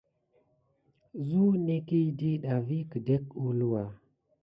[1.27, 3.83] Zuneki diɗa vi kədek əwluwa.